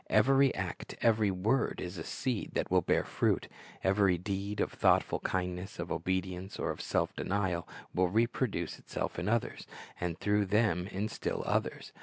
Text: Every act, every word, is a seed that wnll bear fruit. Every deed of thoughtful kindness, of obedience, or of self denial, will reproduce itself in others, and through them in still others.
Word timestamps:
Every 0.09 0.51
act, 0.55 0.95
every 1.03 1.29
word, 1.29 1.79
is 1.79 1.99
a 1.99 2.03
seed 2.03 2.55
that 2.55 2.71
wnll 2.71 2.83
bear 2.87 3.03
fruit. 3.03 3.47
Every 3.83 4.17
deed 4.17 4.59
of 4.59 4.73
thoughtful 4.73 5.19
kindness, 5.19 5.77
of 5.77 5.91
obedience, 5.91 6.57
or 6.57 6.71
of 6.71 6.81
self 6.81 7.15
denial, 7.15 7.67
will 7.93 8.07
reproduce 8.09 8.79
itself 8.79 9.19
in 9.19 9.29
others, 9.29 9.67
and 9.99 10.17
through 10.17 10.45
them 10.47 10.87
in 10.87 11.07
still 11.07 11.43
others. 11.45 11.91